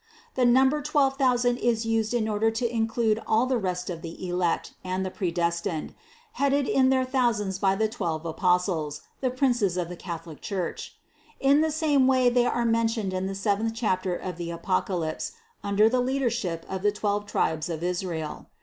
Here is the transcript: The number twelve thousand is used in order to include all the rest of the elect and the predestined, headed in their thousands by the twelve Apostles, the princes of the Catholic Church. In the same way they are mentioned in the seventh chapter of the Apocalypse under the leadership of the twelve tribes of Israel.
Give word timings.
The 0.33 0.45
number 0.45 0.81
twelve 0.81 1.17
thousand 1.17 1.57
is 1.57 1.85
used 1.85 2.15
in 2.15 2.27
order 2.27 2.49
to 2.49 2.67
include 2.67 3.21
all 3.27 3.45
the 3.45 3.59
rest 3.59 3.87
of 3.87 4.01
the 4.01 4.27
elect 4.27 4.73
and 4.83 5.05
the 5.05 5.11
predestined, 5.11 5.93
headed 6.41 6.67
in 6.67 6.89
their 6.89 7.05
thousands 7.05 7.59
by 7.59 7.75
the 7.75 7.87
twelve 7.87 8.25
Apostles, 8.25 9.01
the 9.19 9.29
princes 9.29 9.77
of 9.77 9.89
the 9.89 9.95
Catholic 9.95 10.41
Church. 10.41 10.95
In 11.39 11.61
the 11.61 11.69
same 11.69 12.07
way 12.07 12.29
they 12.29 12.47
are 12.47 12.65
mentioned 12.65 13.13
in 13.13 13.27
the 13.27 13.35
seventh 13.35 13.73
chapter 13.75 14.15
of 14.15 14.37
the 14.37 14.49
Apocalypse 14.49 15.33
under 15.63 15.87
the 15.87 16.01
leadership 16.01 16.65
of 16.67 16.81
the 16.81 16.91
twelve 16.91 17.27
tribes 17.27 17.69
of 17.69 17.83
Israel. 17.83 18.47